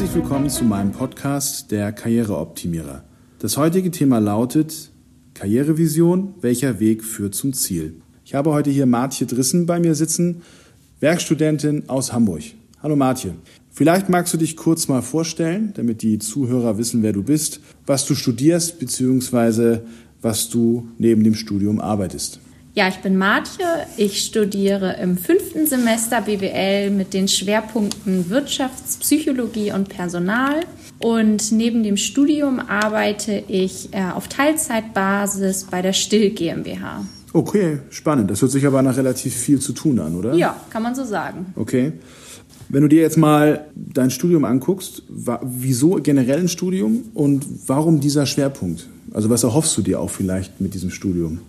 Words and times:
Herzlich 0.00 0.22
willkommen 0.22 0.48
zu 0.48 0.64
meinem 0.64 0.92
Podcast 0.92 1.70
Der 1.70 1.92
Karriereoptimierer. 1.92 3.04
Das 3.38 3.58
heutige 3.58 3.90
Thema 3.90 4.18
lautet 4.18 4.88
Karrierevision, 5.34 6.36
welcher 6.40 6.80
Weg 6.80 7.04
führt 7.04 7.34
zum 7.34 7.52
Ziel? 7.52 8.00
Ich 8.24 8.34
habe 8.34 8.50
heute 8.50 8.70
hier 8.70 8.86
Martje 8.86 9.26
Drissen 9.26 9.66
bei 9.66 9.78
mir 9.78 9.94
sitzen, 9.94 10.40
Werkstudentin 11.00 11.90
aus 11.90 12.14
Hamburg. 12.14 12.44
Hallo 12.82 12.96
Martje. 12.96 13.34
Vielleicht 13.70 14.08
magst 14.08 14.32
du 14.32 14.38
dich 14.38 14.56
kurz 14.56 14.88
mal 14.88 15.02
vorstellen, 15.02 15.74
damit 15.74 16.00
die 16.00 16.18
Zuhörer 16.18 16.78
wissen, 16.78 17.02
wer 17.02 17.12
du 17.12 17.22
bist, 17.22 17.60
was 17.84 18.06
du 18.06 18.14
studierst 18.14 18.78
bzw. 18.78 19.80
was 20.22 20.48
du 20.48 20.88
neben 20.96 21.24
dem 21.24 21.34
Studium 21.34 21.78
arbeitest. 21.78 22.40
Ja, 22.72 22.86
ich 22.86 22.98
bin 22.98 23.16
Martje. 23.16 23.66
Ich 23.96 24.22
studiere 24.22 24.96
im 25.02 25.18
fünften 25.18 25.66
Semester 25.66 26.20
BWL 26.20 26.90
mit 26.90 27.14
den 27.14 27.26
Schwerpunkten 27.26 28.30
Wirtschaftspsychologie 28.30 29.72
und 29.72 29.88
Personal. 29.88 30.60
Und 31.00 31.50
neben 31.50 31.82
dem 31.82 31.96
Studium 31.96 32.60
arbeite 32.60 33.42
ich 33.48 33.88
äh, 33.92 34.12
auf 34.14 34.28
Teilzeitbasis 34.28 35.64
bei 35.64 35.82
der 35.82 35.92
Still 35.92 36.30
GmbH. 36.30 37.04
Okay, 37.32 37.78
spannend. 37.90 38.30
Das 38.30 38.40
hört 38.40 38.52
sich 38.52 38.64
aber 38.64 38.82
nach 38.82 38.96
relativ 38.96 39.34
viel 39.34 39.58
zu 39.58 39.72
tun 39.72 39.98
an, 39.98 40.14
oder? 40.14 40.34
Ja, 40.34 40.54
kann 40.70 40.84
man 40.84 40.94
so 40.94 41.04
sagen. 41.04 41.46
Okay. 41.56 41.92
Wenn 42.68 42.82
du 42.82 42.88
dir 42.88 43.00
jetzt 43.00 43.16
mal 43.16 43.66
dein 43.74 44.10
Studium 44.10 44.44
anguckst, 44.44 45.02
wieso 45.42 45.94
generell 45.96 46.38
ein 46.38 46.48
Studium 46.48 47.02
und 47.14 47.44
warum 47.66 47.98
dieser 47.98 48.26
Schwerpunkt? 48.26 48.86
Also 49.12 49.28
was 49.28 49.42
erhoffst 49.42 49.76
du 49.76 49.82
dir 49.82 49.98
auch 49.98 50.10
vielleicht 50.10 50.60
mit 50.60 50.74
diesem 50.74 50.90
Studium? 50.90 51.40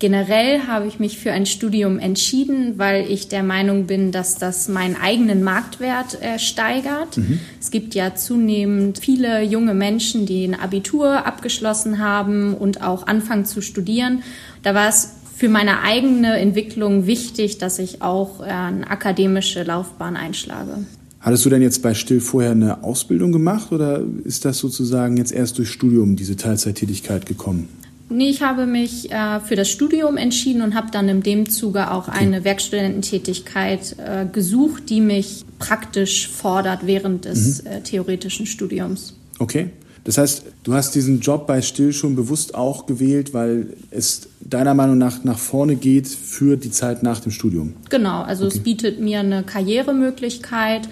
Generell 0.00 0.66
habe 0.66 0.86
ich 0.86 0.98
mich 0.98 1.18
für 1.18 1.30
ein 1.30 1.44
Studium 1.44 1.98
entschieden, 1.98 2.78
weil 2.78 3.10
ich 3.10 3.28
der 3.28 3.42
Meinung 3.42 3.86
bin, 3.86 4.12
dass 4.12 4.36
das 4.36 4.66
meinen 4.66 4.96
eigenen 4.96 5.42
Marktwert 5.42 6.20
äh, 6.22 6.38
steigert. 6.38 7.18
Mhm. 7.18 7.38
Es 7.60 7.70
gibt 7.70 7.94
ja 7.94 8.14
zunehmend 8.14 8.98
viele 8.98 9.42
junge 9.42 9.74
Menschen, 9.74 10.24
die 10.24 10.46
ein 10.46 10.58
Abitur 10.58 11.26
abgeschlossen 11.26 11.98
haben 11.98 12.54
und 12.54 12.82
auch 12.82 13.06
anfangen 13.06 13.44
zu 13.44 13.60
studieren. 13.60 14.22
Da 14.62 14.74
war 14.74 14.88
es 14.88 15.16
für 15.36 15.50
meine 15.50 15.82
eigene 15.82 16.38
Entwicklung 16.38 17.06
wichtig, 17.06 17.58
dass 17.58 17.78
ich 17.78 18.00
auch 18.00 18.40
äh, 18.40 18.44
eine 18.44 18.90
akademische 18.90 19.64
Laufbahn 19.64 20.16
einschlage. 20.16 20.78
Hattest 21.20 21.44
du 21.44 21.50
denn 21.50 21.60
jetzt 21.60 21.82
bei 21.82 21.92
Still 21.92 22.20
vorher 22.20 22.52
eine 22.52 22.82
Ausbildung 22.82 23.32
gemacht 23.32 23.70
oder 23.70 24.02
ist 24.24 24.46
das 24.46 24.56
sozusagen 24.56 25.18
jetzt 25.18 25.32
erst 25.32 25.58
durch 25.58 25.68
Studium 25.68 26.16
diese 26.16 26.36
Teilzeittätigkeit 26.36 27.26
gekommen? 27.26 27.68
Nee, 28.10 28.28
ich 28.28 28.42
habe 28.42 28.66
mich 28.66 29.10
äh, 29.12 29.38
für 29.40 29.54
das 29.54 29.70
Studium 29.70 30.16
entschieden 30.16 30.62
und 30.62 30.74
habe 30.74 30.88
dann 30.90 31.08
in 31.08 31.22
dem 31.22 31.48
Zuge 31.48 31.92
auch 31.92 32.08
okay. 32.08 32.18
eine 32.18 32.44
Werkstudententätigkeit 32.44 33.96
äh, 33.98 34.26
gesucht, 34.30 34.90
die 34.90 35.00
mich 35.00 35.44
praktisch 35.60 36.28
fordert 36.28 36.86
während 36.86 37.24
des 37.24 37.62
mhm. 37.62 37.70
äh, 37.70 37.80
theoretischen 37.82 38.46
Studiums. 38.46 39.14
Okay. 39.38 39.70
Das 40.04 40.18
heißt, 40.18 40.44
du 40.64 40.72
hast 40.72 40.94
diesen 40.94 41.20
Job 41.20 41.46
bei 41.46 41.60
Still 41.60 41.92
schon 41.92 42.16
bewusst 42.16 42.54
auch 42.54 42.86
gewählt, 42.86 43.34
weil 43.34 43.74
es 43.90 44.28
deiner 44.40 44.74
Meinung 44.74 44.98
nach 44.98 45.22
nach 45.24 45.38
vorne 45.38 45.76
geht 45.76 46.08
für 46.08 46.56
die 46.56 46.70
Zeit 46.70 47.02
nach 47.02 47.20
dem 47.20 47.30
Studium. 47.30 47.74
Genau, 47.90 48.22
also 48.22 48.46
okay. 48.46 48.56
es 48.56 48.62
bietet 48.62 49.00
mir 49.00 49.20
eine 49.20 49.42
Karrieremöglichkeit 49.42 50.88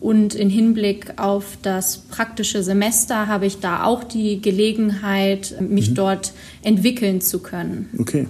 und 0.00 0.34
in 0.34 0.50
Hinblick 0.50 1.14
auf 1.16 1.58
das 1.62 1.98
praktische 1.98 2.62
Semester 2.62 3.26
habe 3.26 3.46
ich 3.46 3.58
da 3.58 3.84
auch 3.84 4.04
die 4.04 4.40
Gelegenheit, 4.40 5.54
mich 5.60 5.90
mhm. 5.90 5.94
dort 5.94 6.32
entwickeln 6.62 7.20
zu 7.20 7.40
können. 7.40 7.88
Okay. 7.98 8.26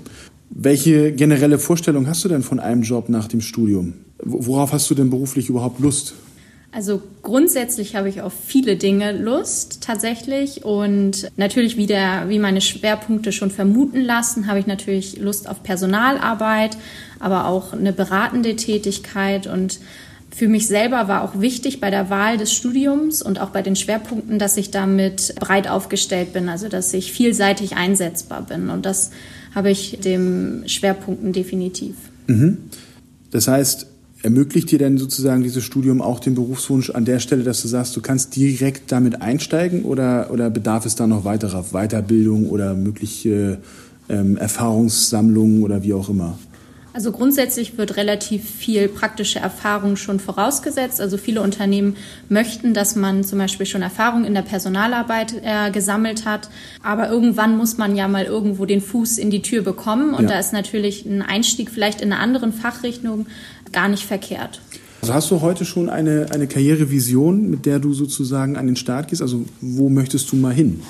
Welche 0.51 1.13
generelle 1.13 1.59
Vorstellung 1.59 2.07
hast 2.09 2.25
du 2.25 2.29
denn 2.29 2.43
von 2.43 2.59
einem 2.59 2.83
Job 2.83 3.09
nach 3.09 3.29
dem 3.29 3.41
Studium? 3.41 3.95
Worauf 4.23 4.73
hast 4.73 4.91
du 4.91 4.95
denn 4.95 5.11
beruflich 5.11 5.49
überhaupt 5.49 5.79
Lust? 5.81 6.15
Also 6.71 7.01
grundsätzlich 7.23 7.97
habe 7.97 8.11
ich 8.11 8.21
auf 8.21 8.35
viele 8.47 8.77
Dinge 8.77 9.13
Lust 9.13 9.83
tatsächlich 9.83 10.65
und 10.65 11.31
natürlich 11.37 11.79
wie, 11.79 11.87
der, 11.87 12.29
wie 12.29 12.39
meine 12.39 12.61
Schwerpunkte 12.61 13.33
schon 13.33 13.51
vermuten 13.51 14.03
lassen, 14.03 14.49
habe 14.49 14.59
ich 14.59 14.67
natürlich 14.67 15.19
Lust 15.19 15.49
auf 15.49 15.63
Personalarbeit, 15.63 16.77
aber 17.21 17.47
auch 17.47 17.73
eine 17.73 17.95
beratende 17.95 18.55
Tätigkeit 18.55 19.47
und 19.47 19.81
für 20.39 20.47
mich 20.47 20.69
selber 20.69 21.09
war 21.09 21.25
auch 21.25 21.41
wichtig 21.41 21.81
bei 21.81 21.91
der 21.91 22.11
Wahl 22.11 22.39
des 22.39 22.53
Studiums 22.53 23.23
und 23.23 23.41
auch 23.41 23.51
bei 23.51 23.61
den 23.61 23.75
Schwerpunkten, 23.75 24.39
dass 24.39 24.57
ich 24.57 24.71
damit 24.71 25.35
breit 25.41 25.69
aufgestellt 25.69 26.33
bin, 26.33 26.49
also 26.49 26.69
dass 26.69 26.95
ich 26.95 27.13
vielseitig 27.13 27.75
einsetzbar 27.75 28.43
bin. 28.43 28.71
Und 28.71 28.87
das 28.87 29.11
habe 29.53 29.71
ich 29.71 29.99
dem 29.99 30.63
Schwerpunkten 30.67 31.33
definitiv. 31.33 31.97
Mhm. 32.29 32.59
Das 33.33 33.49
heißt, 33.49 33.89
ermöglicht 34.23 34.71
dir 34.71 34.79
denn 34.79 34.97
sozusagen 34.97 35.43
dieses 35.43 35.65
Studium 35.65 36.01
auch 36.01 36.21
den 36.21 36.37
Berufswunsch 36.37 36.91
an 36.91 37.05
der 37.05 37.19
Stelle, 37.19 37.43
dass 37.43 37.61
du 37.61 37.67
sagst, 37.67 37.97
du 37.97 38.01
kannst 38.01 38.37
direkt 38.37 38.93
damit 38.93 39.21
einsteigen 39.21 39.83
oder, 39.83 40.31
oder 40.31 40.51
bedarf 40.51 40.87
es 40.87 40.95
da 40.95 41.09
noch 41.09 41.25
weiterer 41.25 41.65
Weiterbildung 41.73 42.49
oder 42.49 42.75
mögliche 42.75 43.59
ähm, 44.09 44.37
Erfahrungssammlungen 44.37 45.65
oder 45.65 45.83
wie 45.83 45.95
auch 45.95 46.09
immer? 46.09 46.39
Also 46.93 47.13
grundsätzlich 47.13 47.77
wird 47.77 47.97
relativ 47.97 48.49
viel 48.49 48.89
praktische 48.89 49.39
Erfahrung 49.39 49.97
schon 49.97 50.19
vorausgesetzt. 50.19 51.01
Also 51.01 51.17
viele 51.17 51.43
Unternehmen 51.43 51.97
möchten, 52.29 52.75
dass 52.75 52.97
man 52.97 53.25
zum 53.25 53.39
Beispiel 53.39 53.67
schon 53.67 53.83
Erfahrung 53.83 54.25
in 54.25 54.35
der 54.35 54.43
Personalarbeit 54.43 55.35
äh, 55.43 55.71
gesammelt 55.71 56.25
hat. 56.25 56.49
Aber 56.83 57.09
irgendwann 57.09 57.57
muss 57.57 57.79
man 57.79 57.95
ja 57.95 58.09
mal 58.09 58.25
irgendwo 58.25 58.65
den 58.65 58.81
Fuß 58.81 59.19
in 59.19 59.31
die 59.31 59.43
Tür 59.43 59.63
bekommen. 59.63 60.15
Und 60.15 60.25
ja. 60.25 60.31
da 60.31 60.39
ist 60.39 60.53
natürlich 60.53 61.05
ein 61.05 61.23
Einstieg 61.23 61.71
vielleicht 61.71 62.01
in 62.01 62.13
einer 62.13 62.23
anderen 62.23 62.53
Fachrichtung 62.53 63.27
gar 63.73 63.89
nicht 63.89 64.05
verkehrt. 64.05 64.61
Also 65.01 65.15
hast 65.15 65.31
du 65.31 65.41
heute 65.41 65.65
schon 65.65 65.89
eine, 65.91 66.27
eine 66.33 66.49
Karrierevision, 66.49 67.49
mit 67.49 67.67
der 67.67 67.79
du 67.79 67.95
sozusagen 67.95 68.57
an 68.57 68.67
den 68.67 68.77
Start 68.77 69.09
gehst? 69.09 69.23
Also 69.23 69.45
wo 69.61 69.89
möchtest 69.89 70.33
du 70.33 70.37
mal 70.37 70.53
hin? 70.53 70.83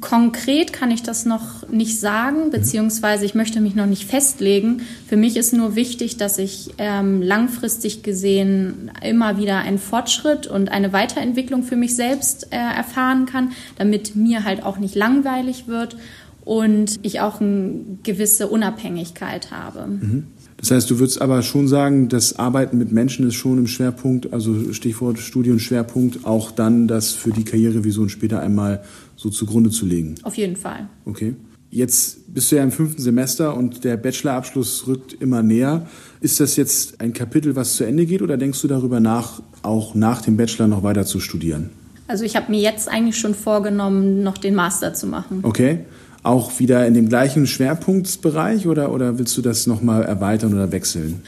Konkret 0.00 0.72
kann 0.72 0.90
ich 0.90 1.02
das 1.02 1.26
noch 1.26 1.68
nicht 1.68 2.00
sagen, 2.00 2.50
beziehungsweise 2.50 3.26
ich 3.26 3.34
möchte 3.34 3.60
mich 3.60 3.74
noch 3.74 3.86
nicht 3.86 4.04
festlegen. 4.04 4.82
Für 5.06 5.16
mich 5.16 5.36
ist 5.36 5.52
nur 5.52 5.74
wichtig, 5.74 6.16
dass 6.16 6.38
ich 6.38 6.70
ähm, 6.78 7.20
langfristig 7.20 8.02
gesehen 8.02 8.90
immer 9.02 9.36
wieder 9.36 9.58
einen 9.58 9.78
Fortschritt 9.78 10.46
und 10.46 10.70
eine 10.70 10.94
Weiterentwicklung 10.94 11.62
für 11.62 11.76
mich 11.76 11.94
selbst 11.94 12.48
äh, 12.52 12.56
erfahren 12.56 13.26
kann, 13.26 13.52
damit 13.76 14.16
mir 14.16 14.44
halt 14.44 14.62
auch 14.62 14.78
nicht 14.78 14.94
langweilig 14.94 15.68
wird 15.68 15.96
und 16.44 16.98
ich 17.02 17.20
auch 17.20 17.40
eine 17.40 17.98
gewisse 18.02 18.48
Unabhängigkeit 18.48 19.50
habe. 19.50 19.86
Mhm. 19.88 20.24
Das 20.56 20.70
heißt, 20.70 20.90
du 20.90 20.98
würdest 20.98 21.22
aber 21.22 21.42
schon 21.42 21.68
sagen, 21.68 22.10
das 22.10 22.38
Arbeiten 22.38 22.76
mit 22.76 22.92
Menschen 22.92 23.26
ist 23.26 23.34
schon 23.34 23.56
im 23.56 23.66
Schwerpunkt, 23.66 24.32
also 24.32 24.74
Stichwort 24.74 25.18
Studienschwerpunkt, 25.18 26.26
auch 26.26 26.50
dann 26.50 26.86
das 26.86 27.12
für 27.12 27.30
die 27.30 27.44
Karrierevision 27.44 28.10
später 28.10 28.40
einmal 28.40 28.82
so 29.20 29.28
zugrunde 29.30 29.70
zu 29.70 29.84
legen. 29.84 30.14
Auf 30.22 30.36
jeden 30.36 30.56
Fall. 30.56 30.88
Okay. 31.04 31.34
Jetzt 31.70 32.34
bist 32.34 32.50
du 32.50 32.56
ja 32.56 32.64
im 32.64 32.72
fünften 32.72 33.00
Semester 33.00 33.56
und 33.56 33.84
der 33.84 33.96
Bachelorabschluss 33.96 34.86
rückt 34.86 35.12
immer 35.12 35.42
näher. 35.42 35.86
Ist 36.20 36.40
das 36.40 36.56
jetzt 36.56 37.00
ein 37.00 37.12
Kapitel, 37.12 37.54
was 37.54 37.76
zu 37.76 37.84
Ende 37.84 38.06
geht 38.06 38.22
oder 38.22 38.36
denkst 38.36 38.60
du 38.60 38.66
darüber 38.66 38.98
nach, 38.98 39.40
auch 39.62 39.94
nach 39.94 40.22
dem 40.22 40.36
Bachelor 40.36 40.66
noch 40.66 40.82
weiter 40.82 41.04
zu 41.04 41.20
studieren? 41.20 41.70
Also 42.08 42.24
ich 42.24 42.34
habe 42.34 42.50
mir 42.50 42.60
jetzt 42.60 42.88
eigentlich 42.88 43.18
schon 43.18 43.34
vorgenommen, 43.34 44.24
noch 44.24 44.36
den 44.36 44.56
Master 44.56 44.94
zu 44.94 45.06
machen. 45.06 45.40
Okay 45.42 45.80
auch 46.22 46.58
wieder 46.58 46.86
in 46.86 46.94
dem 46.94 47.08
gleichen 47.08 47.46
Schwerpunktsbereich 47.46 48.66
oder, 48.66 48.92
oder 48.92 49.18
willst 49.18 49.36
du 49.36 49.42
das 49.42 49.66
nochmal 49.66 50.02
erweitern 50.02 50.52
oder 50.52 50.70
wechseln? 50.72 51.22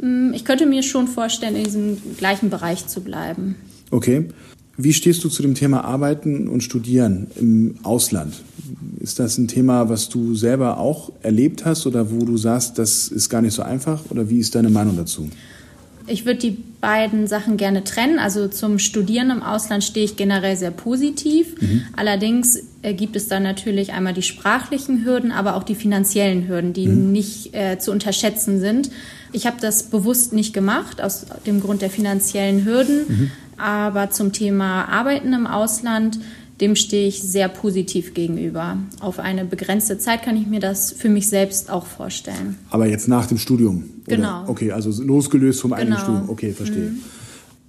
Mm, 0.00 0.32
ich 0.34 0.44
könnte 0.44 0.66
mir 0.66 0.82
schon 0.82 1.08
vorstellen, 1.08 1.56
in 1.56 1.64
diesem 1.64 1.98
gleichen 2.16 2.50
Bereich 2.50 2.86
zu 2.86 3.00
bleiben. 3.00 3.56
Okay. 3.90 4.28
Wie 4.78 4.92
stehst 4.92 5.24
du 5.24 5.28
zu 5.28 5.42
dem 5.42 5.54
Thema 5.54 5.84
Arbeiten 5.84 6.48
und 6.48 6.62
Studieren 6.62 7.28
im 7.36 7.76
Ausland? 7.82 8.34
Ist 9.00 9.18
das 9.18 9.38
ein 9.38 9.48
Thema, 9.48 9.88
was 9.88 10.08
du 10.08 10.34
selber 10.34 10.78
auch 10.78 11.12
erlebt 11.22 11.64
hast 11.64 11.86
oder 11.86 12.10
wo 12.10 12.24
du 12.24 12.36
sagst, 12.36 12.78
das 12.78 13.08
ist 13.08 13.28
gar 13.30 13.40
nicht 13.40 13.54
so 13.54 13.62
einfach? 13.62 14.02
Oder 14.10 14.28
wie 14.28 14.38
ist 14.38 14.54
deine 14.54 14.68
Meinung 14.68 14.96
dazu? 14.96 15.30
Ich 16.08 16.24
würde 16.24 16.38
die 16.38 16.56
beiden 16.80 17.26
Sachen 17.26 17.56
gerne 17.56 17.84
trennen. 17.84 18.18
Also 18.18 18.48
zum 18.48 18.78
Studieren 18.78 19.30
im 19.30 19.42
Ausland 19.42 19.82
stehe 19.82 20.04
ich 20.04 20.16
generell 20.16 20.56
sehr 20.56 20.70
positiv. 20.70 21.60
Mhm. 21.60 21.82
Allerdings 21.96 22.58
äh, 22.82 22.94
gibt 22.94 23.16
es 23.16 23.28
dann 23.28 23.42
natürlich 23.42 23.92
einmal 23.92 24.14
die 24.14 24.22
sprachlichen 24.22 25.04
Hürden, 25.04 25.32
aber 25.32 25.56
auch 25.56 25.64
die 25.64 25.74
finanziellen 25.74 26.48
Hürden, 26.48 26.72
die 26.74 26.86
mhm. 26.86 27.12
nicht 27.12 27.54
äh, 27.54 27.78
zu 27.78 27.90
unterschätzen 27.90 28.60
sind. 28.60 28.90
Ich 29.32 29.46
habe 29.46 29.56
das 29.60 29.84
bewusst 29.84 30.32
nicht 30.32 30.54
gemacht, 30.54 31.02
aus 31.02 31.26
dem 31.46 31.60
Grund 31.60 31.82
der 31.82 31.90
finanziellen 31.90 32.64
Hürden. 32.64 32.98
Mhm. 33.08 33.30
Aber 33.56 34.10
zum 34.10 34.32
Thema 34.32 34.84
Arbeiten 34.88 35.32
im 35.32 35.46
Ausland 35.46 36.18
dem 36.60 36.74
stehe 36.74 37.06
ich 37.08 37.22
sehr 37.22 37.48
positiv 37.48 38.14
gegenüber. 38.14 38.78
Auf 39.00 39.18
eine 39.18 39.44
begrenzte 39.44 39.98
Zeit 39.98 40.22
kann 40.22 40.36
ich 40.36 40.46
mir 40.46 40.60
das 40.60 40.92
für 40.92 41.08
mich 41.08 41.28
selbst 41.28 41.70
auch 41.70 41.86
vorstellen. 41.86 42.56
Aber 42.70 42.86
jetzt 42.86 43.08
nach 43.08 43.26
dem 43.26 43.38
Studium? 43.38 43.84
Oder? 44.06 44.16
Genau. 44.16 44.44
Okay, 44.46 44.72
also 44.72 44.90
losgelöst 45.02 45.60
vom 45.60 45.72
genau. 45.72 45.82
eigenen 45.82 45.98
Studium. 45.98 46.30
Okay, 46.30 46.52
verstehe. 46.52 46.90
Mhm. 46.90 47.00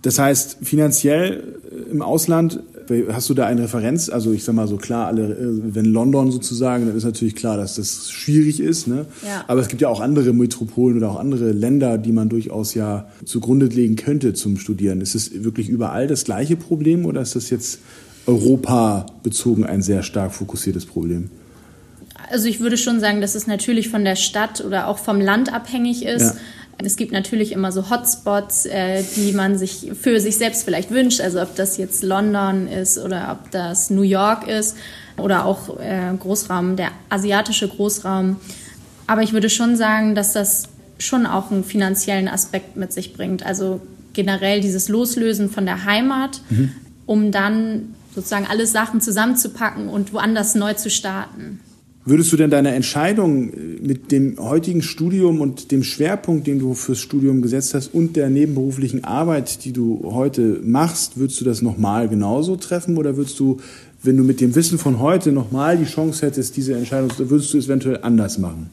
Das 0.04 0.20
heißt, 0.20 0.60
finanziell 0.62 1.60
äh, 1.70 1.92
im 1.92 2.02
Ausland 2.02 2.62
Hast 3.10 3.30
du 3.30 3.34
da 3.34 3.46
eine 3.46 3.64
Referenz? 3.64 4.10
Also 4.10 4.32
ich 4.32 4.44
sag 4.44 4.56
mal 4.56 4.68
so 4.68 4.78
klar, 4.78 5.08
alle, 5.08 5.34
äh, 5.34 5.76
wenn 5.76 5.86
London 5.86 6.32
sozusagen, 6.32 6.88
dann 6.88 6.96
ist 6.96 7.04
natürlich 7.04 7.36
klar, 7.36 7.58
dass 7.58 7.76
das 7.76 8.12
schwierig 8.12 8.60
ist. 8.60 8.88
Ne? 8.88 9.06
Ja. 9.26 9.44
Aber 9.48 9.62
es 9.62 9.68
gibt 9.68 9.82
ja 9.82 9.90
auch 9.90 10.02
andere 10.02 10.34
Metropolen 10.34 10.98
oder 10.98 11.12
auch 11.12 11.20
andere 11.20 11.52
Länder, 11.52 11.98
die 11.98 12.12
man 12.12 12.30
durchaus 12.30 12.74
ja 12.74 13.08
zugrunde 13.26 13.68
legen 13.68 13.96
könnte 13.96 14.34
zum 14.34 14.58
Studieren. 14.58 15.02
Ist 15.02 15.16
es 15.16 15.44
wirklich 15.44 15.70
überall 15.70 16.08
das 16.08 16.24
gleiche 16.24 16.56
Problem 16.56 17.06
oder 17.06 17.22
ist 17.22 17.36
das 17.36 17.50
jetzt 17.50 17.80
Europa 18.26 19.06
bezogen 19.24 19.66
ein 19.66 19.82
sehr 19.82 20.04
stark 20.04 20.34
fokussiertes 20.34 20.86
Problem? 20.86 21.30
Also 22.30 22.48
ich 22.48 22.60
würde 22.60 22.78
schon 22.78 23.00
sagen, 23.00 23.22
dass 23.22 23.36
es 23.36 23.48
natürlich 23.48 23.90
von 23.90 24.04
der 24.04 24.16
Stadt 24.16 24.64
oder 24.64 24.88
auch 24.88 24.98
vom 24.98 25.22
Land 25.22 25.54
abhängig 25.54 26.06
ist. 26.06 26.22
Ja. 26.22 26.36
Es 26.84 26.96
gibt 26.96 27.12
natürlich 27.12 27.52
immer 27.52 27.72
so 27.72 27.90
Hotspots, 27.90 28.66
äh, 28.68 29.04
die 29.16 29.32
man 29.32 29.58
sich 29.58 29.92
für 30.00 30.20
sich 30.20 30.38
selbst 30.38 30.64
vielleicht 30.64 30.92
wünscht. 30.92 31.22
Also 31.22 31.42
ob 31.42 31.56
das 31.56 31.78
jetzt 31.78 32.04
London 32.04 32.68
ist 32.68 32.98
oder 33.00 33.32
ob 33.32 33.50
das 33.52 33.90
New 33.90 34.04
York 34.04 34.48
ist 34.48 34.78
oder 35.18 35.46
auch 35.46 35.80
äh, 35.80 36.14
Großraum, 36.18 36.76
der 36.76 36.92
asiatische 37.10 37.68
Großraum. 37.68 38.38
Aber 39.08 39.24
ich 39.24 39.34
würde 39.34 39.50
schon 39.50 39.76
sagen, 39.76 40.14
dass 40.14 40.34
das 40.34 40.70
schon 41.00 41.26
auch 41.26 41.52
einen 41.52 41.64
finanziellen 41.64 42.28
Aspekt 42.28 42.76
mit 42.76 42.94
sich 42.94 43.14
bringt. 43.14 43.46
Also 43.46 43.82
generell 44.14 44.62
dieses 44.62 44.90
Loslösen 44.90 45.50
von 45.50 45.66
der 45.66 45.86
Heimat, 45.86 46.42
mhm. 46.50 46.72
um 47.06 47.32
dann 47.32 47.96
sozusagen 48.14 48.48
alle 48.48 48.66
Sachen 48.68 49.02
zusammenzupacken 49.02 49.90
und 49.90 50.14
woanders 50.14 50.56
neu 50.56 50.74
zu 50.74 50.90
starten. 50.90 51.60
Würdest 52.10 52.32
du 52.32 52.38
denn 52.38 52.50
deine 52.50 52.74
Entscheidung 52.74 53.52
äh, 53.52 53.56
mit 53.82 54.14
dem 54.14 54.38
heutigen 54.40 54.82
Studium 54.82 55.42
und 55.42 55.72
dem 55.72 55.84
Schwerpunkt, 55.84 56.48
den 56.48 56.58
du 56.58 56.74
fürs 56.74 57.00
Studium 57.00 57.42
gesetzt 57.42 57.74
hast 57.74 57.94
und 57.94 58.16
der 58.16 58.30
nebenberuflichen 58.30 59.04
Arbeit, 59.04 59.66
die 59.66 59.74
du 59.74 60.10
heute 60.14 60.62
machst, 60.64 61.18
würdest 61.18 61.42
du 61.42 61.44
das 61.44 61.62
nochmal 61.62 62.08
genauso 62.08 62.56
treffen 62.56 62.96
oder 62.96 63.18
würdest 63.18 63.38
du, 63.42 63.60
wenn 64.04 64.16
du 64.16 64.24
mit 64.24 64.40
dem 64.40 64.56
Wissen 64.56 64.80
von 64.80 65.00
heute 65.00 65.34
nochmal 65.34 65.78
die 65.78 65.84
Chance 65.84 66.26
hättest, 66.26 66.56
diese 66.56 66.76
Entscheidung, 66.76 67.12
würdest 67.18 67.54
du 67.54 67.58
es 67.58 67.66
eventuell 67.66 68.00
anders 68.02 68.38
machen? 68.38 68.70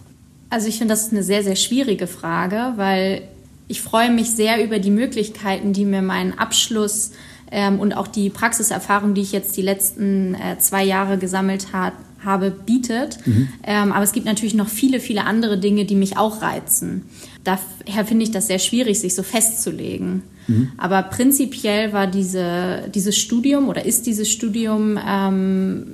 Also 0.51 0.69
ich 0.69 0.79
finde, 0.79 0.95
das 0.95 1.07
ist 1.07 1.13
eine 1.13 1.25
sehr, 1.25 1.43
sehr 1.43 1.57
schwierige 1.57 2.07
Frage, 2.07 2.75
weil 2.77 3.23
ich 3.67 3.83
freue 3.83 4.13
mich 4.13 4.31
sehr 4.31 4.65
über 4.65 4.79
die 4.79 4.93
Möglichkeiten, 4.93 5.73
die 5.73 5.85
mir 5.85 6.03
mein 6.03 6.39
Abschluss 6.39 7.11
ähm, 7.51 7.81
und 7.81 7.95
auch 7.95 8.07
die 8.07 8.31
Praxiserfahrung, 8.31 9.15
die 9.15 9.23
ich 9.23 9.33
jetzt 9.33 9.57
die 9.57 9.63
letzten 9.63 10.35
äh, 10.35 10.57
zwei 10.61 10.85
Jahre 10.85 11.19
gesammelt 11.19 11.73
habe, 11.73 11.97
habe, 12.25 12.51
bietet. 12.51 13.19
Mhm. 13.27 13.49
Ähm, 13.65 13.93
aber 13.93 14.05
es 14.05 14.13
gibt 14.13 14.27
natürlich 14.27 14.55
noch 14.55 14.69
viele, 14.69 15.01
viele 15.01 15.25
andere 15.25 15.59
Dinge, 15.59 15.85
die 15.85 15.95
mich 15.95 16.17
auch 16.17 16.43
reizen. 16.43 17.03
Daher 17.45 18.05
finde 18.05 18.25
ich 18.25 18.31
das 18.31 18.47
sehr 18.47 18.59
schwierig, 18.59 19.01
sich 19.01 19.15
so 19.15 19.23
festzulegen. 19.23 20.23
Mhm. 20.47 20.73
Aber 20.77 21.03
prinzipiell 21.03 21.93
war 21.93 22.07
diese, 22.07 22.91
dieses 22.95 23.17
Studium 23.17 23.69
oder 23.69 23.85
ist 23.85 24.07
dieses 24.07 24.31
Studium 24.31 24.99
ähm, 25.07 25.85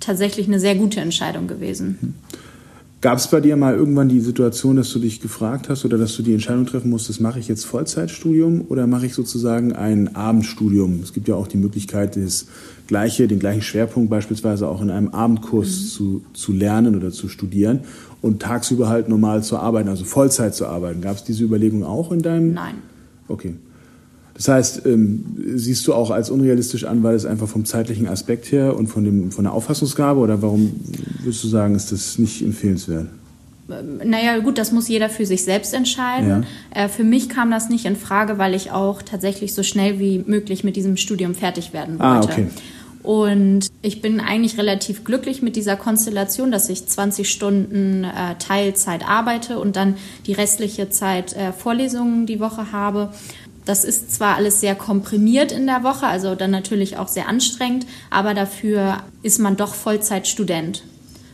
tatsächlich 0.00 0.46
eine 0.46 0.60
sehr 0.60 0.74
gute 0.74 1.00
Entscheidung 1.00 1.46
gewesen. 1.46 1.98
Mhm. 2.00 2.14
Gab 3.00 3.16
es 3.16 3.28
bei 3.28 3.40
dir 3.40 3.56
mal 3.56 3.74
irgendwann 3.74 4.10
die 4.10 4.20
Situation, 4.20 4.76
dass 4.76 4.92
du 4.92 4.98
dich 4.98 5.22
gefragt 5.22 5.70
hast 5.70 5.86
oder 5.86 5.96
dass 5.96 6.14
du 6.16 6.22
die 6.22 6.34
Entscheidung 6.34 6.66
treffen 6.66 6.90
musstest, 6.90 7.18
mache 7.22 7.38
ich 7.38 7.48
jetzt 7.48 7.64
Vollzeitstudium 7.64 8.66
oder 8.68 8.86
mache 8.86 9.06
ich 9.06 9.14
sozusagen 9.14 9.72
ein 9.72 10.14
Abendstudium? 10.14 11.00
Es 11.02 11.14
gibt 11.14 11.26
ja 11.26 11.34
auch 11.34 11.48
die 11.48 11.56
Möglichkeit, 11.56 12.16
das 12.16 12.48
gleiche, 12.88 13.26
den 13.26 13.38
gleichen 13.38 13.62
Schwerpunkt 13.62 14.10
beispielsweise 14.10 14.68
auch 14.68 14.82
in 14.82 14.90
einem 14.90 15.08
Abendkurs 15.08 15.68
mhm. 15.68 15.86
zu, 15.86 16.22
zu 16.34 16.52
lernen 16.52 16.94
oder 16.94 17.10
zu 17.10 17.30
studieren 17.30 17.80
und 18.20 18.42
tagsüber 18.42 18.90
halt 18.90 19.08
normal 19.08 19.42
zu 19.42 19.56
arbeiten, 19.56 19.88
also 19.88 20.04
Vollzeit 20.04 20.54
zu 20.54 20.66
arbeiten. 20.66 21.00
Gab 21.00 21.16
es 21.16 21.24
diese 21.24 21.42
Überlegung 21.42 21.84
auch 21.84 22.12
in 22.12 22.20
deinem? 22.20 22.52
Nein. 22.52 22.74
Okay. 23.28 23.54
Das 24.40 24.48
heißt, 24.48 24.86
ähm, 24.86 25.36
siehst 25.54 25.86
du 25.86 25.92
auch 25.92 26.10
als 26.10 26.30
unrealistisch 26.30 26.84
an, 26.84 27.02
weil 27.02 27.14
es 27.14 27.26
einfach 27.26 27.46
vom 27.46 27.66
zeitlichen 27.66 28.08
Aspekt 28.08 28.50
her 28.50 28.74
und 28.74 28.86
von, 28.86 29.04
dem, 29.04 29.32
von 29.32 29.44
der 29.44 29.52
Auffassungsgabe 29.52 30.18
oder 30.18 30.40
warum 30.40 30.72
würdest 31.22 31.44
du 31.44 31.48
sagen, 31.48 31.74
ist 31.74 31.92
das 31.92 32.18
nicht 32.18 32.40
empfehlenswert? 32.40 33.08
Naja, 34.02 34.38
gut, 34.38 34.56
das 34.56 34.72
muss 34.72 34.88
jeder 34.88 35.10
für 35.10 35.26
sich 35.26 35.44
selbst 35.44 35.74
entscheiden. 35.74 36.46
Ja. 36.74 36.84
Äh, 36.84 36.88
für 36.88 37.04
mich 37.04 37.28
kam 37.28 37.50
das 37.50 37.68
nicht 37.68 37.84
in 37.84 37.96
Frage, 37.96 38.38
weil 38.38 38.54
ich 38.54 38.70
auch 38.70 39.02
tatsächlich 39.02 39.52
so 39.52 39.62
schnell 39.62 39.98
wie 39.98 40.24
möglich 40.26 40.64
mit 40.64 40.74
diesem 40.74 40.96
Studium 40.96 41.34
fertig 41.34 41.74
werden 41.74 41.96
ah, 41.98 42.14
wollte. 42.14 42.28
Ah, 42.28 42.32
okay. 42.32 42.46
Und 43.02 43.68
ich 43.82 44.00
bin 44.00 44.20
eigentlich 44.20 44.56
relativ 44.56 45.04
glücklich 45.04 45.42
mit 45.42 45.54
dieser 45.54 45.76
Konstellation, 45.76 46.50
dass 46.50 46.70
ich 46.70 46.86
20 46.86 47.28
Stunden 47.28 48.04
äh, 48.04 48.36
Teilzeit 48.38 49.06
arbeite 49.06 49.58
und 49.58 49.76
dann 49.76 49.96
die 50.26 50.32
restliche 50.32 50.88
Zeit 50.88 51.34
äh, 51.34 51.52
Vorlesungen 51.52 52.24
die 52.24 52.40
Woche 52.40 52.72
habe. 52.72 53.10
Das 53.64 53.84
ist 53.84 54.12
zwar 54.12 54.36
alles 54.36 54.60
sehr 54.60 54.74
komprimiert 54.74 55.52
in 55.52 55.66
der 55.66 55.82
Woche, 55.82 56.06
also 56.06 56.34
dann 56.34 56.50
natürlich 56.50 56.96
auch 56.96 57.08
sehr 57.08 57.28
anstrengend, 57.28 57.86
aber 58.10 58.34
dafür 58.34 59.02
ist 59.22 59.38
man 59.38 59.56
doch 59.56 59.74
Vollzeitstudent. 59.74 60.84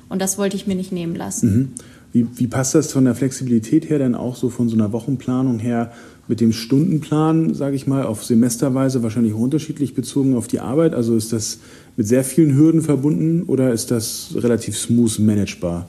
Und 0.09 0.21
das 0.23 0.39
wollte 0.39 0.57
ich 0.57 0.67
mir 0.67 0.75
nicht 0.75 0.93
nehmen 0.93 1.15
lassen. 1.15 1.57
Mhm. 1.57 1.69
Wie, 2.13 2.27
wie 2.37 2.47
passt 2.47 2.75
das 2.75 2.93
von 2.93 3.05
der 3.05 3.15
Flexibilität 3.15 3.91
her 3.91 3.99
denn 3.99 4.15
auch 4.15 4.37
so 4.37 4.49
von 4.49 4.69
so 4.69 4.77
einer 4.77 4.93
Wochenplanung 4.93 5.59
her 5.59 5.93
mit 6.29 6.41
dem 6.41 6.53
Stundenplan, 6.53 7.55
sage 7.55 7.77
ich 7.77 7.87
mal, 7.87 8.05
auf 8.05 8.25
Semesterweise 8.25 9.03
wahrscheinlich 9.03 9.35
unterschiedlich 9.35 9.95
bezogen 9.95 10.35
auf 10.35 10.47
die 10.47 10.61
Arbeit? 10.61 10.95
Also 10.95 11.17
ist 11.17 11.33
das 11.33 11.59
mit 11.97 12.09
sehr 12.09 12.25
vielen 12.25 12.57
Hürden 12.57 12.83
verbunden 12.83 13.43
oder 13.43 13.73
ist 13.73 13.91
das 13.91 14.31
relativ 14.35 14.79
smooth 14.79 15.19
managebar? 15.19 15.89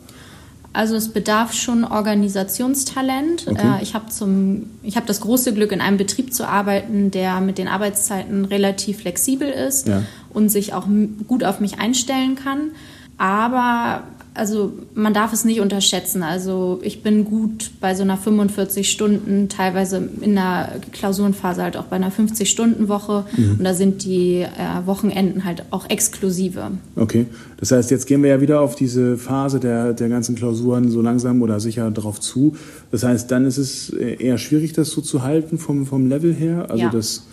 Also 0.77 0.95
es 0.95 1.09
bedarf 1.09 1.53
schon 1.53 1.83
Organisationstalent. 1.83 3.47
Okay. 3.47 3.79
Äh, 3.79 3.81
ich 3.81 3.95
habe 3.95 4.09
zum, 4.09 4.69
das 5.07 5.21
große 5.21 5.55
Glück, 5.55 5.71
in 5.71 5.81
einem 5.81 5.97
Betrieb 5.97 6.35
zu 6.35 6.47
arbeiten, 6.47 7.09
der 7.09 7.41
mit 7.41 7.57
den 7.57 7.67
Arbeitszeiten 7.67 8.45
relativ 8.45 8.99
flexibel 8.99 9.49
ist 9.49 9.87
ja. 9.87 10.03
und 10.29 10.49
sich 10.49 10.75
auch 10.75 10.85
gut 11.27 11.43
auf 11.43 11.59
mich 11.61 11.79
einstellen 11.79 12.35
kann. 12.35 12.73
Aber 13.17 14.03
also 14.37 14.71
man 14.93 15.13
darf 15.13 15.33
es 15.33 15.45
nicht 15.45 15.59
unterschätzen. 15.61 16.23
Also 16.23 16.79
ich 16.83 17.01
bin 17.01 17.25
gut 17.25 17.71
bei 17.81 17.95
so 17.95 18.03
einer 18.03 18.17
45 18.17 18.89
Stunden, 18.89 19.49
teilweise 19.49 20.09
in 20.21 20.35
der 20.35 20.75
Klausurenphase 20.91 21.63
halt 21.63 21.75
auch 21.75 21.85
bei 21.85 21.95
einer 21.95 22.11
50-Stunden-Woche. 22.11 23.25
Mhm. 23.35 23.55
Und 23.57 23.63
da 23.63 23.73
sind 23.73 24.03
die 24.03 24.41
äh, 24.41 24.85
Wochenenden 24.85 25.43
halt 25.43 25.63
auch 25.71 25.89
exklusive. 25.89 26.71
Okay, 26.95 27.25
das 27.59 27.71
heißt, 27.71 27.89
jetzt 27.89 28.05
gehen 28.05 28.21
wir 28.21 28.29
ja 28.29 28.41
wieder 28.41 28.61
auf 28.61 28.75
diese 28.75 29.17
Phase 29.17 29.59
der, 29.59 29.93
der 29.93 30.07
ganzen 30.07 30.35
Klausuren 30.35 30.91
so 30.91 31.01
langsam 31.01 31.41
oder 31.41 31.59
sicher 31.59 31.89
darauf 31.89 32.19
zu. 32.19 32.55
Das 32.91 33.03
heißt, 33.03 33.31
dann 33.31 33.45
ist 33.45 33.57
es 33.57 33.89
eher 33.89 34.37
schwierig, 34.37 34.73
das 34.73 34.91
so 34.91 35.01
zu 35.01 35.23
halten 35.23 35.57
vom, 35.57 35.85
vom 35.85 36.07
Level 36.07 36.33
her. 36.33 36.67
Also 36.69 36.83
ja. 36.83 36.89
das, 36.91 37.25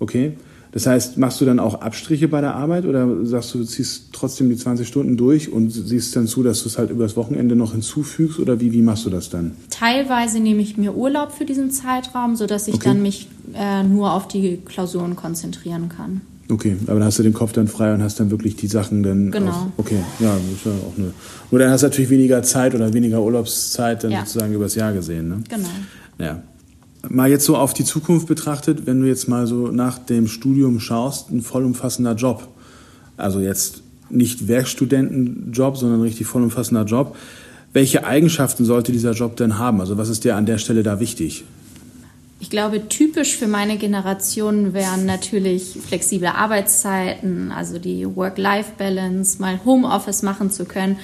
okay. 0.00 0.32
Das 0.72 0.86
heißt, 0.86 1.16
machst 1.16 1.40
du 1.40 1.44
dann 1.44 1.58
auch 1.58 1.80
Abstriche 1.80 2.28
bei 2.28 2.40
der 2.40 2.54
Arbeit 2.54 2.84
oder 2.84 3.08
sagst 3.24 3.54
du, 3.54 3.58
du 3.58 3.64
ziehst 3.64 4.08
trotzdem 4.12 4.48
die 4.48 4.56
20 4.56 4.86
Stunden 4.86 5.16
durch 5.16 5.50
und 5.50 5.70
siehst 5.70 6.14
dann 6.16 6.26
zu, 6.26 6.42
dass 6.42 6.62
du 6.62 6.68
es 6.68 6.78
halt 6.78 6.90
übers 6.90 7.16
Wochenende 7.16 7.56
noch 7.56 7.72
hinzufügst 7.72 8.38
oder 8.38 8.60
wie, 8.60 8.72
wie 8.72 8.82
machst 8.82 9.06
du 9.06 9.10
das 9.10 9.30
dann? 9.30 9.52
Teilweise 9.70 10.40
nehme 10.40 10.62
ich 10.62 10.76
mir 10.76 10.94
Urlaub 10.94 11.32
für 11.32 11.44
diesen 11.44 11.70
Zeitraum, 11.70 12.36
sodass 12.36 12.68
ich 12.68 12.74
okay. 12.74 12.88
dann 12.88 13.02
mich 13.02 13.28
äh, 13.54 13.82
nur 13.82 14.12
auf 14.12 14.28
die 14.28 14.58
Klausuren 14.64 15.16
konzentrieren 15.16 15.88
kann. 15.88 16.20
Okay, 16.48 16.76
aber 16.86 17.00
dann 17.00 17.04
hast 17.04 17.18
du 17.18 17.22
den 17.22 17.32
Kopf 17.32 17.52
dann 17.52 17.66
frei 17.66 17.92
und 17.92 18.02
hast 18.02 18.20
dann 18.20 18.30
wirklich 18.30 18.54
die 18.56 18.68
Sachen 18.68 19.02
dann. 19.02 19.30
Genau. 19.32 19.50
Auf, 19.50 19.66
okay, 19.78 19.98
ja, 20.20 20.32
das 20.34 20.58
ist 20.58 20.64
ja 20.64 20.72
auch 20.72 20.96
eine. 20.96 21.12
Nur 21.50 21.58
dann 21.58 21.70
hast 21.70 21.82
du 21.82 21.86
natürlich 21.86 22.10
weniger 22.10 22.42
Zeit 22.42 22.74
oder 22.74 22.92
weniger 22.92 23.20
Urlaubszeit 23.20 24.04
dann 24.04 24.12
ja. 24.12 24.20
sozusagen 24.20 24.54
übers 24.54 24.74
Jahr 24.76 24.92
gesehen, 24.92 25.28
ne? 25.28 25.42
Genau. 25.48 25.68
Ja. 26.18 26.42
Mal 27.08 27.30
jetzt 27.30 27.44
so 27.44 27.56
auf 27.56 27.74
die 27.74 27.84
Zukunft 27.84 28.26
betrachtet, 28.26 28.86
wenn 28.86 29.00
du 29.00 29.06
jetzt 29.06 29.28
mal 29.28 29.46
so 29.46 29.68
nach 29.68 29.98
dem 29.98 30.26
Studium 30.26 30.80
schaust, 30.80 31.30
ein 31.30 31.42
vollumfassender 31.42 32.14
Job. 32.14 32.48
Also 33.16 33.40
jetzt 33.40 33.82
nicht 34.10 34.48
Werkstudentenjob, 34.48 35.76
sondern 35.76 36.00
richtig 36.02 36.26
vollumfassender 36.26 36.84
Job. 36.84 37.16
Welche 37.72 38.04
Eigenschaften 38.04 38.64
sollte 38.64 38.92
dieser 38.92 39.12
Job 39.12 39.36
denn 39.36 39.58
haben? 39.58 39.80
Also 39.80 39.98
was 39.98 40.08
ist 40.08 40.24
dir 40.24 40.36
an 40.36 40.46
der 40.46 40.58
Stelle 40.58 40.82
da 40.82 41.00
wichtig? 41.00 41.44
Ich 42.38 42.50
glaube, 42.50 42.88
typisch 42.88 43.36
für 43.36 43.46
meine 43.46 43.78
Generation 43.78 44.74
wären 44.74 45.06
natürlich 45.06 45.78
flexible 45.86 46.28
Arbeitszeiten, 46.28 47.50
also 47.50 47.78
die 47.78 48.04
Work-Life-Balance, 48.14 49.40
mal 49.40 49.60
Homeoffice 49.64 50.22
machen 50.22 50.50
zu 50.50 50.66
können 50.66 50.98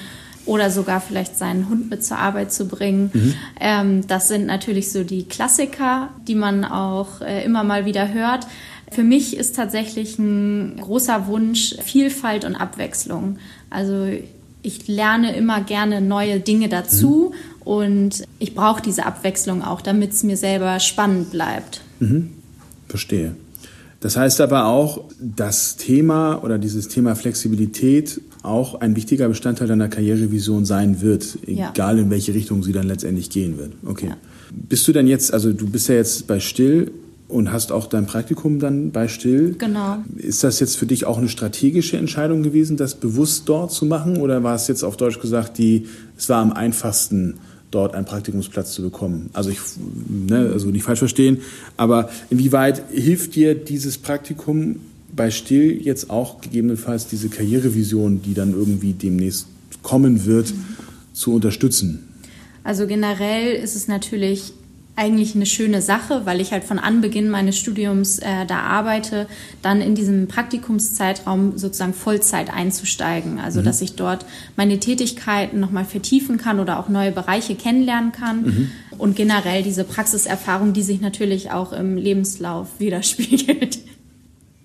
oder 0.45 0.69
sogar 0.69 1.01
vielleicht 1.01 1.37
seinen 1.37 1.69
Hund 1.69 1.89
mit 1.89 2.03
zur 2.03 2.17
Arbeit 2.17 2.51
zu 2.51 2.67
bringen. 2.67 3.11
Mhm. 3.13 3.33
Ähm, 3.59 4.07
das 4.07 4.27
sind 4.27 4.45
natürlich 4.45 4.91
so 4.91 5.03
die 5.03 5.23
Klassiker, 5.23 6.09
die 6.27 6.35
man 6.35 6.65
auch 6.65 7.21
äh, 7.21 7.43
immer 7.43 7.63
mal 7.63 7.85
wieder 7.85 8.13
hört. 8.13 8.47
Für 8.91 9.03
mich 9.03 9.37
ist 9.37 9.55
tatsächlich 9.55 10.19
ein 10.19 10.77
großer 10.79 11.27
Wunsch 11.27 11.75
Vielfalt 11.83 12.45
und 12.45 12.55
Abwechslung. 12.55 13.37
Also 13.69 14.07
ich 14.61 14.87
lerne 14.87 15.35
immer 15.35 15.61
gerne 15.61 16.01
neue 16.01 16.39
Dinge 16.39 16.69
dazu 16.69 17.33
mhm. 17.33 17.61
und 17.63 18.23
ich 18.39 18.53
brauche 18.53 18.81
diese 18.81 19.05
Abwechslung 19.05 19.63
auch, 19.63 19.81
damit 19.81 20.11
es 20.11 20.23
mir 20.23 20.37
selber 20.37 20.79
spannend 20.79 21.31
bleibt. 21.31 21.81
Mhm. 21.99 22.31
Verstehe. 22.87 23.35
Das 23.99 24.17
heißt 24.17 24.41
aber 24.41 24.65
auch, 24.65 25.05
das 25.19 25.77
Thema 25.77 26.43
oder 26.43 26.57
dieses 26.57 26.89
Thema 26.89 27.15
Flexibilität 27.15 28.19
auch 28.43 28.81
ein 28.81 28.95
wichtiger 28.95 29.29
Bestandteil 29.29 29.67
deiner 29.67 29.87
Karrierevision 29.87 30.65
sein 30.65 31.01
wird, 31.01 31.39
egal 31.47 31.97
ja. 31.97 32.03
in 32.03 32.09
welche 32.09 32.33
Richtung 32.33 32.61
sie 32.61 32.73
dann 32.73 32.87
letztendlich 32.87 33.29
gehen 33.29 33.57
wird. 33.57 33.71
Okay. 33.85 34.09
Ja. 34.09 34.17
Bist 34.51 34.87
du 34.87 34.91
denn 34.91 35.07
jetzt, 35.07 35.33
also 35.33 35.51
du 35.53 35.67
bist 35.67 35.87
ja 35.87 35.95
jetzt 35.95 36.27
bei 36.27 36.39
Still 36.39 36.91
und 37.29 37.51
hast 37.51 37.71
auch 37.71 37.87
dein 37.87 38.05
Praktikum 38.05 38.59
dann 38.59 38.91
bei 38.91 39.07
Still. 39.07 39.55
Genau. 39.57 39.97
Ist 40.17 40.43
das 40.43 40.59
jetzt 40.59 40.75
für 40.75 40.85
dich 40.85 41.05
auch 41.05 41.17
eine 41.17 41.29
strategische 41.29 41.97
Entscheidung 41.97 42.43
gewesen, 42.43 42.77
das 42.77 42.95
bewusst 42.95 43.47
dort 43.47 43.71
zu 43.71 43.85
machen? 43.85 44.17
Oder 44.17 44.43
war 44.43 44.55
es 44.55 44.67
jetzt 44.67 44.83
auf 44.83 44.97
Deutsch 44.97 45.19
gesagt, 45.19 45.57
die, 45.57 45.87
es 46.17 46.29
war 46.29 46.41
am 46.41 46.51
einfachsten, 46.51 47.35
dort 47.71 47.95
einen 47.95 48.05
Praktikumsplatz 48.05 48.73
zu 48.73 48.83
bekommen? 48.83 49.29
Also 49.33 49.49
ich, 49.49 49.59
ne, 50.29 50.51
also 50.53 50.67
nicht 50.67 50.83
falsch 50.83 50.99
verstehen, 50.99 51.39
aber 51.77 52.09
inwieweit 52.29 52.83
hilft 52.91 53.35
dir 53.35 53.55
dieses 53.55 53.97
Praktikum 53.97 54.75
bei 55.15 55.31
Still 55.31 55.81
jetzt 55.81 56.09
auch 56.09 56.41
gegebenenfalls 56.41 57.07
diese 57.07 57.29
Karrierevision, 57.29 58.21
die 58.21 58.33
dann 58.33 58.53
irgendwie 58.53 58.93
demnächst 58.93 59.47
kommen 59.81 60.25
wird, 60.25 60.51
mhm. 60.51 60.65
zu 61.13 61.33
unterstützen? 61.33 62.07
Also 62.63 62.87
generell 62.87 63.53
ist 63.55 63.75
es 63.75 63.87
natürlich 63.87 64.53
eigentlich 64.95 65.35
eine 65.35 65.47
schöne 65.47 65.81
Sache, 65.81 66.25
weil 66.25 66.39
ich 66.39 66.51
halt 66.51 66.63
von 66.63 66.77
Anbeginn 66.77 67.29
meines 67.29 67.57
Studiums 67.57 68.19
äh, 68.19 68.45
da 68.45 68.59
arbeite, 68.59 69.27
dann 69.63 69.81
in 69.81 69.95
diesem 69.95 70.27
Praktikumszeitraum 70.27 71.57
sozusagen 71.57 71.95
Vollzeit 71.95 72.53
einzusteigen. 72.53 73.39
Also 73.39 73.61
mhm. 73.61 73.65
dass 73.65 73.81
ich 73.81 73.95
dort 73.95 74.25
meine 74.55 74.79
Tätigkeiten 74.79 75.59
nochmal 75.59 75.85
vertiefen 75.85 76.37
kann 76.37 76.59
oder 76.59 76.79
auch 76.79 76.89
neue 76.89 77.11
Bereiche 77.11 77.55
kennenlernen 77.55 78.11
kann. 78.11 78.43
Mhm. 78.43 78.71
Und 78.99 79.15
generell 79.15 79.63
diese 79.63 79.83
Praxiserfahrung, 79.83 80.73
die 80.73 80.83
sich 80.83 81.01
natürlich 81.01 81.49
auch 81.49 81.73
im 81.73 81.97
Lebenslauf 81.97 82.67
widerspiegelt. 82.79 83.79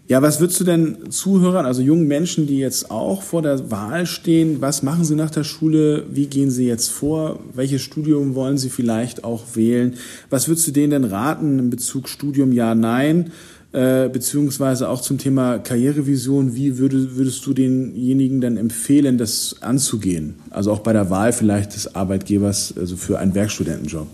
Ja, 0.09 0.23
was 0.23 0.41
würdest 0.41 0.59
du 0.59 0.65
denn 0.65 1.11
Zuhörern, 1.11 1.67
also 1.67 1.83
jungen 1.83 2.09
Menschen, 2.09 2.47
die 2.47 2.59
jetzt 2.59 2.91
auch 2.91 3.23
vor 3.23 3.43
der 3.43 3.71
Wahl 3.71 4.07
stehen, 4.07 4.63
was 4.63 4.83
machen 4.83 5.05
sie 5.05 5.15
nach 5.15 5.31
der 5.31 5.45
Schule? 5.45 6.07
Wie 6.11 6.29
gehen 6.29 6.51
sie 6.51 6.67
jetzt 6.67 6.91
vor? 6.91 7.41
Welches 7.53 7.83
Studium 7.83 8.35
wollen 8.35 8.57
sie 8.57 8.71
vielleicht 8.71 9.23
auch 9.23 9.45
wählen? 9.53 9.97
Was 10.31 10.49
würdest 10.49 10.67
du 10.67 10.73
denen 10.73 10.91
denn 10.91 11.05
raten 11.05 11.59
in 11.59 11.69
Bezug 11.69 12.09
Studium 12.09 12.53
ja, 12.53 12.75
nein? 12.75 13.33
Äh, 13.73 14.09
beziehungsweise 14.09 14.89
auch 14.89 15.03
zum 15.03 15.19
Thema 15.19 15.59
Karrierevision, 15.59 16.55
wie 16.55 16.79
würde, 16.79 17.17
würdest 17.17 17.45
du 17.45 17.53
denjenigen 17.53 18.41
dann 18.41 18.57
empfehlen, 18.57 19.19
das 19.19 19.57
anzugehen? 19.61 20.37
Also 20.49 20.73
auch 20.73 20.79
bei 20.79 20.95
der 20.95 21.11
Wahl 21.11 21.35
vielleicht 21.35 21.75
des 21.75 21.95
Arbeitgebers, 21.95 22.73
also 22.79 22.97
für 22.97 23.19
einen 23.19 23.35
Werkstudentenjob. 23.35 24.07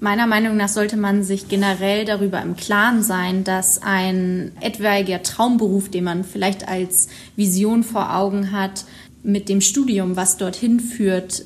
Meiner 0.00 0.28
Meinung 0.28 0.56
nach 0.56 0.68
sollte 0.68 0.96
man 0.96 1.24
sich 1.24 1.48
generell 1.48 2.04
darüber 2.04 2.40
im 2.40 2.56
Klaren 2.56 3.02
sein, 3.02 3.42
dass 3.42 3.82
ein 3.82 4.52
etwaiger 4.60 5.22
Traumberuf, 5.22 5.88
den 5.88 6.04
man 6.04 6.22
vielleicht 6.22 6.68
als 6.68 7.08
Vision 7.34 7.82
vor 7.82 8.14
Augen 8.14 8.52
hat, 8.52 8.84
mit 9.24 9.48
dem 9.48 9.60
Studium, 9.60 10.14
was 10.14 10.36
dorthin 10.36 10.78
führt, 10.78 11.44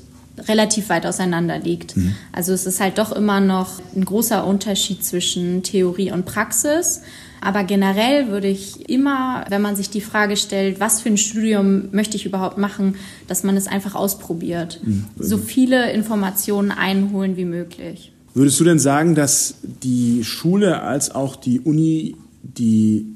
relativ 0.49 0.91
weit 0.91 1.07
auseinander 1.07 1.59
liegt. 1.59 1.97
Mhm. 1.97 2.15
Also 2.33 2.53
es 2.53 2.67
ist 2.67 2.81
halt 2.81 2.99
doch 2.99 3.13
immer 3.13 3.41
noch 3.41 3.81
ein 3.95 4.05
großer 4.05 4.47
Unterschied 4.47 5.05
zwischen 5.05 5.63
Theorie 5.63 6.13
und 6.13 6.27
Praxis. 6.27 7.03
Aber 7.41 7.65
generell 7.65 8.29
würde 8.29 8.47
ich 8.47 8.89
immer, 8.89 9.45
wenn 9.49 9.63
man 9.63 9.75
sich 9.75 9.91
die 9.91 10.01
Frage 10.01 10.37
stellt, 10.37 10.79
was 10.79 11.01
für 11.01 11.09
ein 11.09 11.17
Studium 11.17 11.89
möchte 11.91 12.17
ich 12.17 12.25
überhaupt 12.25 12.57
machen, 12.57 12.95
dass 13.27 13.43
man 13.43 13.57
es 13.57 13.67
einfach 13.67 13.95
ausprobiert. 13.95 14.81
Mhm. 14.83 15.07
So 15.19 15.39
viele 15.39 15.91
Informationen 15.91 16.71
einholen 16.71 17.37
wie 17.37 17.45
möglich. 17.45 18.12
Würdest 18.35 18.59
du 18.61 18.65
denn 18.65 18.79
sagen, 18.79 19.15
dass 19.15 19.55
die 19.63 20.25
Schule 20.25 20.83
als 20.83 21.15
auch 21.15 21.37
die 21.37 21.61
Uni 21.61 22.17
die 22.43 23.07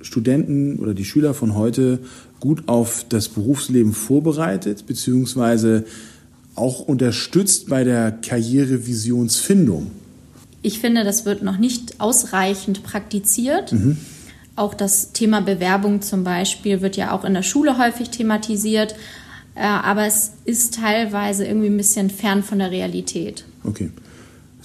Studenten 0.00 0.78
oder 0.78 0.94
die 0.94 1.04
Schüler 1.04 1.34
von 1.34 1.54
heute 1.54 2.00
gut 2.40 2.68
auf 2.68 3.04
das 3.08 3.28
Berufsleben 3.28 3.92
vorbereitet, 3.92 4.86
beziehungsweise 4.86 5.84
auch 6.54 6.80
unterstützt 6.80 7.68
bei 7.68 7.84
der 7.84 8.12
Karrierevisionsfindung? 8.12 9.90
Ich 10.62 10.80
finde, 10.80 11.04
das 11.04 11.24
wird 11.24 11.42
noch 11.42 11.58
nicht 11.58 12.00
ausreichend 12.00 12.82
praktiziert. 12.82 13.72
Mhm. 13.72 13.96
Auch 14.56 14.74
das 14.74 15.12
Thema 15.12 15.40
Bewerbung 15.40 16.02
zum 16.02 16.24
Beispiel 16.24 16.80
wird 16.80 16.96
ja 16.96 17.12
auch 17.12 17.24
in 17.24 17.34
der 17.34 17.44
Schule 17.44 17.78
häufig 17.78 18.10
thematisiert, 18.10 18.96
äh, 19.54 19.60
aber 19.60 20.06
es 20.06 20.32
ist 20.46 20.74
teilweise 20.74 21.46
irgendwie 21.46 21.68
ein 21.68 21.76
bisschen 21.76 22.10
fern 22.10 22.42
von 22.42 22.58
der 22.58 22.72
Realität. 22.72 23.44
Okay. 23.62 23.90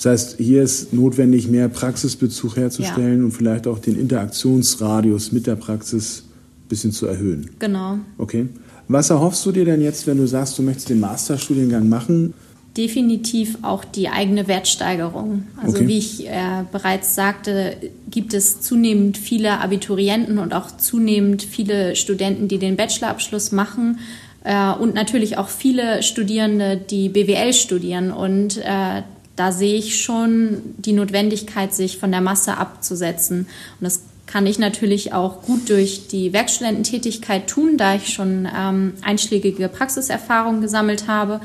Das 0.03 0.11
heißt, 0.11 0.37
hier 0.37 0.63
ist 0.63 0.91
notwendig, 0.91 1.47
mehr 1.47 1.69
Praxisbezug 1.69 2.57
herzustellen 2.57 3.19
ja. 3.19 3.23
und 3.23 3.31
vielleicht 3.31 3.67
auch 3.67 3.79
den 3.79 3.97
Interaktionsradius 3.97 5.31
mit 5.31 5.47
der 5.47 5.55
Praxis 5.55 6.25
ein 6.25 6.67
bisschen 6.67 6.91
zu 6.91 7.07
erhöhen. 7.07 7.51
Genau. 7.59 7.99
Okay. 8.17 8.47
Was 8.89 9.09
erhoffst 9.09 9.45
du 9.45 9.53
dir 9.53 9.63
denn 9.63 9.81
jetzt, 9.81 10.05
wenn 10.05 10.17
du 10.17 10.27
sagst, 10.27 10.59
du 10.59 10.61
möchtest 10.61 10.89
den 10.89 10.99
Masterstudiengang 10.99 11.87
machen? 11.87 12.33
Definitiv 12.75 13.59
auch 13.61 13.85
die 13.85 14.09
eigene 14.09 14.49
Wertsteigerung. 14.49 15.43
Also 15.55 15.77
okay. 15.77 15.87
wie 15.87 15.97
ich 15.99 16.27
äh, 16.27 16.65
bereits 16.69 17.15
sagte, 17.15 17.77
gibt 18.11 18.33
es 18.33 18.59
zunehmend 18.59 19.17
viele 19.17 19.61
Abiturienten 19.61 20.37
und 20.37 20.53
auch 20.53 20.75
zunehmend 20.75 21.43
viele 21.43 21.95
Studenten, 21.95 22.49
die 22.49 22.57
den 22.57 22.75
Bachelorabschluss 22.75 23.53
machen 23.53 23.99
äh, 24.43 24.73
und 24.73 24.95
natürlich 24.95 25.37
auch 25.37 25.47
viele 25.47 26.03
Studierende, 26.03 26.75
die 26.75 27.07
BWL 27.07 27.53
studieren 27.53 28.11
und 28.11 28.57
äh, 28.57 29.03
da 29.35 29.51
sehe 29.51 29.75
ich 29.75 30.01
schon 30.01 30.57
die 30.77 30.93
Notwendigkeit, 30.93 31.73
sich 31.73 31.97
von 31.97 32.11
der 32.11 32.21
Masse 32.21 32.57
abzusetzen. 32.57 33.39
Und 33.39 33.83
das 33.83 34.01
kann 34.27 34.45
ich 34.45 34.59
natürlich 34.59 35.13
auch 35.13 35.41
gut 35.41 35.69
durch 35.69 36.07
die 36.07 36.33
Werkstudententätigkeit 36.33 37.47
tun, 37.47 37.77
da 37.77 37.95
ich 37.95 38.13
schon 38.13 38.47
ähm, 38.55 38.93
einschlägige 39.01 39.67
Praxiserfahrungen 39.69 40.61
gesammelt 40.61 41.07
habe. 41.07 41.41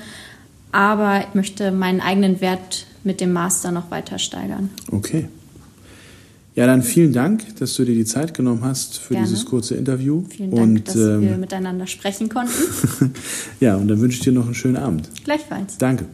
Aber 0.71 1.21
ich 1.21 1.35
möchte 1.35 1.71
meinen 1.71 2.01
eigenen 2.01 2.41
Wert 2.41 2.87
mit 3.05 3.21
dem 3.21 3.33
Master 3.33 3.73
noch 3.73 3.91
weiter 3.91 4.19
steigern. 4.19 4.71
Okay. 4.91 5.29
Ja, 6.55 6.67
dann 6.67 6.83
vielen 6.83 7.13
Dank, 7.13 7.57
dass 7.59 7.75
du 7.75 7.85
dir 7.85 7.95
die 7.95 8.05
Zeit 8.05 8.35
genommen 8.35 8.65
hast 8.65 8.99
für 8.99 9.15
Gerne. 9.15 9.29
dieses 9.29 9.45
kurze 9.45 9.77
Interview. 9.77 10.25
Vielen 10.29 10.51
Dank, 10.51 10.63
und, 10.63 10.89
dass 10.89 10.97
ähm, 10.97 11.23
wir 11.23 11.39
miteinander 11.39 11.87
sprechen 11.87 12.29
konnten. 12.29 12.53
ja, 13.61 13.77
und 13.77 13.87
dann 13.89 14.01
wünsche 14.01 14.19
ich 14.19 14.25
dir 14.25 14.33
noch 14.33 14.47
einen 14.47 14.55
schönen 14.55 14.77
Abend. 14.77 15.09
Gleichfalls. 15.25 15.79
Danke. 15.79 16.07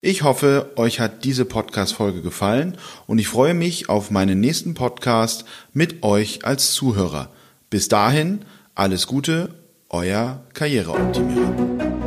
Ich 0.00 0.22
hoffe, 0.22 0.70
euch 0.76 1.00
hat 1.00 1.24
diese 1.24 1.44
Podcast-Folge 1.44 2.22
gefallen 2.22 2.78
und 3.08 3.18
ich 3.18 3.26
freue 3.26 3.52
mich 3.52 3.88
auf 3.88 4.12
meinen 4.12 4.38
nächsten 4.38 4.74
Podcast 4.74 5.44
mit 5.72 6.04
euch 6.04 6.44
als 6.44 6.72
Zuhörer. 6.72 7.30
Bis 7.68 7.88
dahin, 7.88 8.44
alles 8.76 9.08
Gute, 9.08 9.54
euer 9.90 10.44
Karriereoptimierer. 10.54 11.97